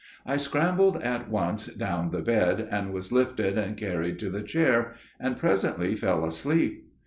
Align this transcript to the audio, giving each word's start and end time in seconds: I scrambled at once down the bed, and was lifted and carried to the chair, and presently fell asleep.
I 0.25 0.37
scrambled 0.37 0.95
at 1.03 1.29
once 1.29 1.67
down 1.67 2.09
the 2.09 2.23
bed, 2.23 2.67
and 2.71 2.91
was 2.91 3.11
lifted 3.11 3.55
and 3.55 3.77
carried 3.77 4.17
to 4.21 4.31
the 4.31 4.41
chair, 4.41 4.95
and 5.19 5.37
presently 5.37 5.95
fell 5.95 6.25
asleep. 6.25 6.89